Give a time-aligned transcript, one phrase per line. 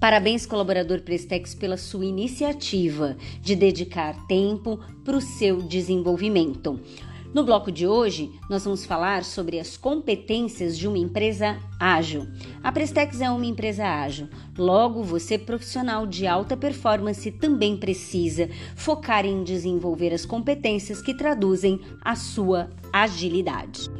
[0.00, 6.80] Parabéns, colaborador Prestex, pela sua iniciativa de dedicar tempo para o seu desenvolvimento.
[7.34, 12.28] No bloco de hoje, nós vamos falar sobre as competências de uma empresa ágil.
[12.62, 19.26] A Prestex é uma empresa ágil, logo, você, profissional de alta performance, também precisa focar
[19.26, 23.90] em desenvolver as competências que traduzem a sua agilidade.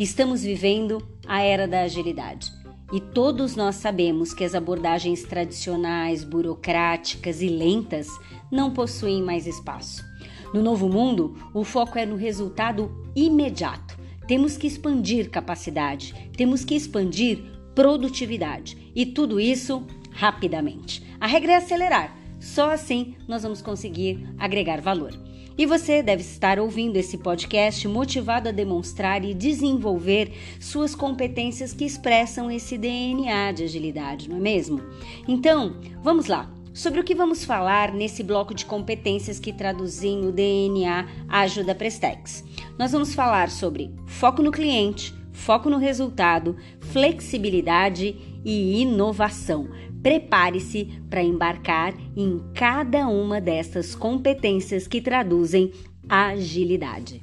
[0.00, 2.63] Estamos vivendo a era da agilidade.
[2.92, 8.08] E todos nós sabemos que as abordagens tradicionais, burocráticas e lentas
[8.50, 10.04] não possuem mais espaço.
[10.52, 13.98] No novo mundo, o foco é no resultado imediato.
[14.28, 17.42] Temos que expandir capacidade, temos que expandir
[17.74, 21.04] produtividade e tudo isso rapidamente.
[21.20, 25.23] A regra é acelerar, só assim nós vamos conseguir agregar valor.
[25.56, 31.84] E você deve estar ouvindo esse podcast motivado a demonstrar e desenvolver suas competências que
[31.84, 34.82] expressam esse DNA de agilidade, não é mesmo?
[35.28, 36.52] Então, vamos lá!
[36.72, 41.72] Sobre o que vamos falar nesse bloco de competências que traduzem o DNA ágil da
[41.72, 42.44] Prestex.
[42.76, 49.68] Nós vamos falar sobre foco no cliente, foco no resultado, flexibilidade e inovação.
[50.02, 55.72] Prepare-se para embarcar em cada uma dessas competências que traduzem
[56.08, 57.22] agilidade.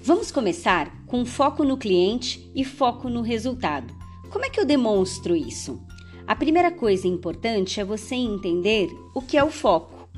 [0.00, 3.92] Vamos começar com foco no cliente e foco no resultado.
[4.30, 5.82] Como é que eu demonstro isso?
[6.26, 10.08] A primeira coisa importante é você entender o que é o foco.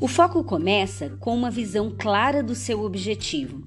[0.00, 3.62] O foco começa com uma visão clara do seu objetivo.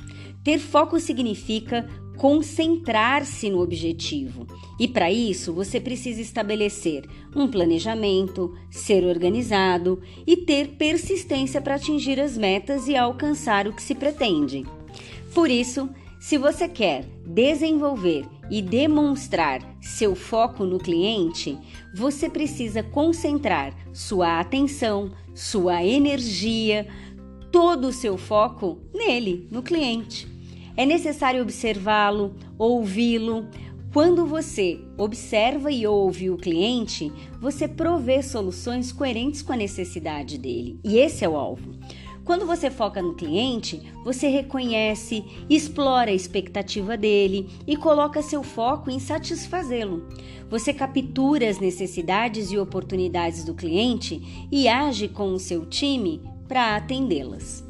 [0.48, 4.48] Ter foco significa concentrar-se no objetivo.
[4.80, 7.04] E para isso, você precisa estabelecer
[7.36, 13.82] um planejamento, ser organizado e ter persistência para atingir as metas e alcançar o que
[13.82, 14.66] se pretende.
[15.34, 21.58] Por isso, se você quer desenvolver e demonstrar seu foco no cliente,
[21.94, 26.88] você precisa concentrar sua atenção, sua energia,
[27.52, 30.37] todo o seu foco nele, no cliente.
[30.78, 33.48] É necessário observá-lo, ouvi-lo.
[33.92, 37.12] Quando você observa e ouve o cliente,
[37.42, 40.80] você provê soluções coerentes com a necessidade dele.
[40.84, 41.72] E esse é o alvo.
[42.24, 48.92] Quando você foca no cliente, você reconhece, explora a expectativa dele e coloca seu foco
[48.92, 50.08] em satisfazê-lo.
[50.48, 56.76] Você captura as necessidades e oportunidades do cliente e age com o seu time para
[56.76, 57.66] atendê-las.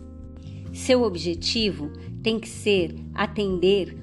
[0.74, 1.92] Seu objetivo
[2.28, 3.98] tem que ser atender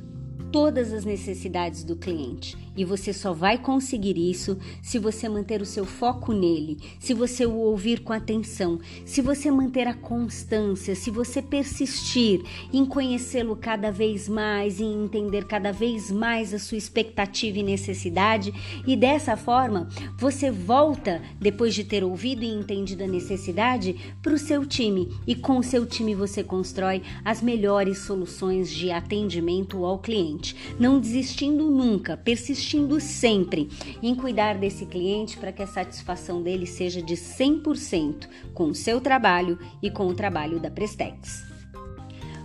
[0.51, 5.67] todas as necessidades do cliente e você só vai conseguir isso se você manter o
[5.67, 11.11] seu foco nele, se você o ouvir com atenção, se você manter a constância, se
[11.11, 12.43] você persistir
[12.73, 18.53] em conhecê-lo cada vez mais, em entender cada vez mais a sua expectativa e necessidade,
[18.87, 24.39] e dessa forma você volta, depois de ter ouvido e entendido a necessidade, para o
[24.39, 25.09] seu time.
[25.27, 30.99] E com o seu time você constrói as melhores soluções de atendimento ao cliente, não
[30.99, 33.69] desistindo nunca, persistindo investindo sempre
[34.03, 39.03] em cuidar desse cliente para que a satisfação dele seja de 100% com o seu
[39.03, 41.45] trabalho e com o trabalho da Prestex.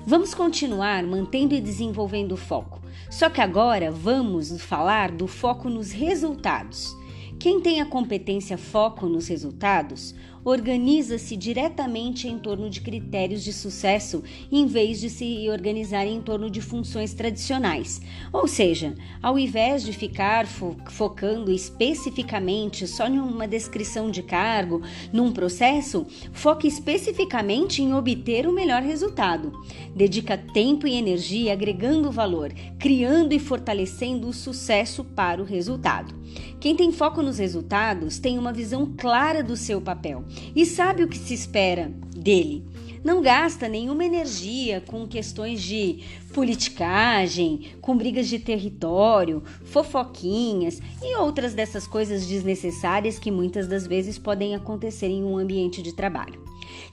[0.05, 5.91] Vamos continuar mantendo e desenvolvendo o foco, só que agora vamos falar do foco nos
[5.91, 6.93] resultados.
[7.39, 10.13] Quem tem a competência foco nos resultados
[10.43, 16.49] organiza-se diretamente em torno de critérios de sucesso em vez de se organizar em torno
[16.49, 18.01] de funções tradicionais.
[18.31, 24.81] Ou seja, ao invés de ficar fo focando especificamente só em uma descrição de cargo,
[25.11, 29.51] num processo, foque especificamente em obter o melhor resultado.
[29.95, 36.17] Dedica tempo e energia agregando valor, criando e fortalecendo o sucesso para o resultado.
[36.59, 40.23] Quem tem foco nos resultados tem uma visão clara do seu papel
[40.55, 42.63] e sabe o que se espera dele.
[43.03, 46.03] Não gasta nenhuma energia com questões de
[46.33, 54.19] politicagem, com brigas de território, fofoquinhas e outras dessas coisas desnecessárias que muitas das vezes
[54.19, 56.43] podem acontecer em um ambiente de trabalho.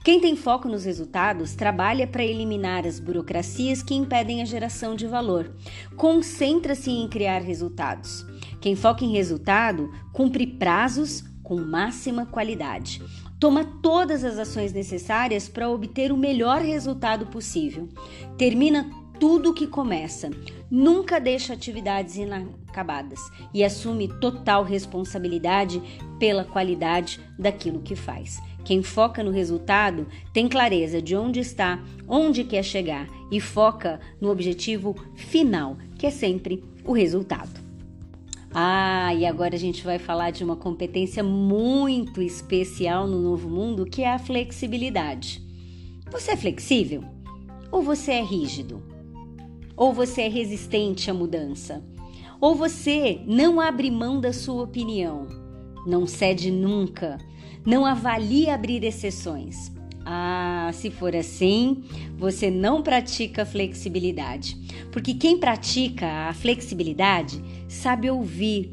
[0.03, 5.05] Quem tem foco nos resultados trabalha para eliminar as burocracias que impedem a geração de
[5.05, 5.53] valor.
[5.97, 8.25] Concentra-se em criar resultados.
[8.61, 13.01] Quem foca em resultado cumpre prazos com máxima qualidade.
[13.39, 17.87] Toma todas as ações necessárias para obter o melhor resultado possível.
[18.37, 20.29] Termina tudo o que começa.
[20.69, 23.21] Nunca deixa atividades inacabadas
[23.53, 25.81] e assume total responsabilidade
[26.19, 28.41] pela qualidade daquilo que faz.
[28.65, 34.29] Quem foca no resultado tem clareza de onde está, onde quer chegar e foca no
[34.29, 37.66] objetivo final, que é sempre o resultado.
[38.59, 43.85] Ah, e agora a gente vai falar de uma competência muito especial no novo mundo,
[43.85, 45.45] que é a flexibilidade.
[46.11, 47.03] Você é flexível?
[47.71, 48.81] Ou você é rígido?
[49.75, 51.85] Ou você é resistente à mudança?
[52.41, 55.27] Ou você não abre mão da sua opinião?
[55.85, 57.19] Não cede nunca?
[57.63, 59.71] Não avalia abrir exceções?
[60.09, 61.83] Ah, se for assim,
[62.17, 64.57] você não pratica flexibilidade.
[64.89, 68.71] Porque quem pratica a flexibilidade sabe ouvir,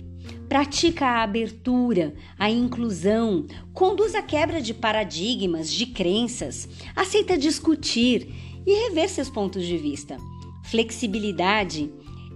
[0.48, 8.32] pratica a abertura, a inclusão, conduz a quebra de paradigmas, de crenças, aceita discutir
[8.64, 10.16] e rever seus pontos de vista.
[10.62, 11.92] Flexibilidade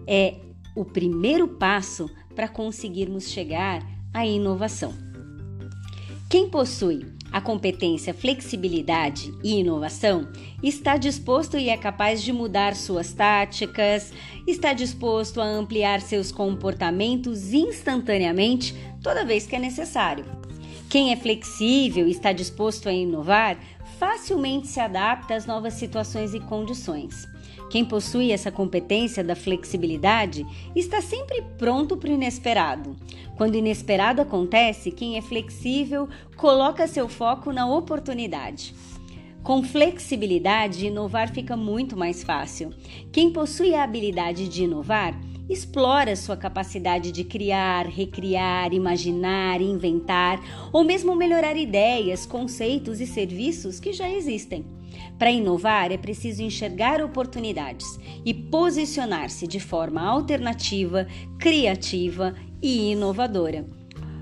[0.08, 0.34] é
[0.74, 3.80] o primeiro passo para conseguirmos chegar
[4.12, 4.92] à inovação.
[6.28, 10.28] Quem possui a competência flexibilidade e inovação
[10.62, 14.12] está disposto e é capaz de mudar suas táticas,
[14.46, 20.24] está disposto a ampliar seus comportamentos instantaneamente toda vez que é necessário.
[20.88, 23.58] Quem é flexível e está disposto a inovar
[23.98, 27.26] facilmente se adapta às novas situações e condições.
[27.70, 32.96] Quem possui essa competência da flexibilidade está sempre pronto para o inesperado.
[33.36, 38.74] Quando o inesperado acontece, quem é flexível coloca seu foco na oportunidade.
[39.42, 42.70] Com flexibilidade, inovar fica muito mais fácil.
[43.12, 45.18] Quem possui a habilidade de inovar
[45.48, 50.40] explora sua capacidade de criar, recriar, imaginar, inventar
[50.72, 54.64] ou mesmo melhorar ideias, conceitos e serviços que já existem.
[55.18, 57.86] Para inovar, é preciso enxergar oportunidades
[58.24, 61.06] e posicionar-se de forma alternativa,
[61.38, 63.66] criativa e inovadora.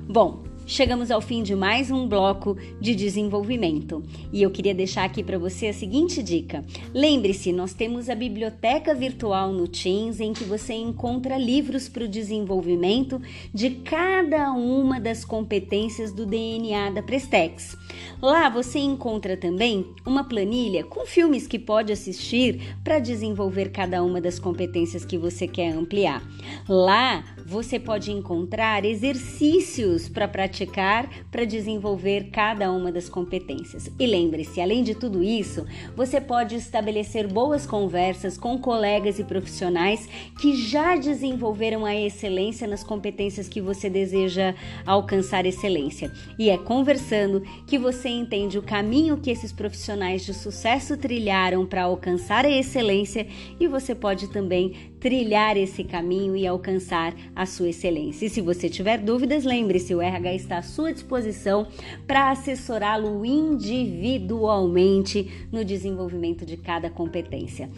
[0.08, 4.02] Bom, Chegamos ao fim de mais um bloco de desenvolvimento
[4.32, 6.64] e eu queria deixar aqui para você a seguinte dica.
[6.92, 12.08] Lembre-se, nós temos a biblioteca virtual no Teams em que você encontra livros para o
[12.08, 13.22] desenvolvimento
[13.54, 17.76] de cada uma das competências do DNA da Prestex.
[18.20, 24.20] Lá você encontra também uma planilha com filmes que pode assistir para desenvolver cada uma
[24.20, 26.22] das competências que você quer ampliar.
[26.68, 33.90] Lá você pode encontrar exercícios para praticar para desenvolver cada uma das competências.
[33.98, 35.64] E lembre-se, além de tudo isso,
[35.94, 40.08] você pode estabelecer boas conversas com colegas e profissionais
[40.40, 44.54] que já desenvolveram a excelência nas competências que você deseja
[44.84, 46.10] alcançar excelência.
[46.38, 51.82] E é conversando que você entende o caminho que esses profissionais de sucesso trilharam para
[51.82, 53.26] alcançar a excelência
[53.58, 58.26] e você pode também trilhar esse caminho e alcançar a sua excelência.
[58.26, 61.66] E se você tiver dúvidas, lembre-se, o RH está à sua disposição
[62.06, 67.68] para assessorá-lo individualmente no desenvolvimento de cada competência.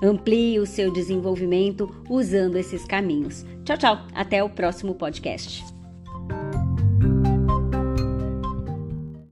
[0.00, 3.44] Amplie o seu desenvolvimento usando esses caminhos.
[3.64, 4.06] Tchau, tchau.
[4.14, 5.73] Até o próximo podcast.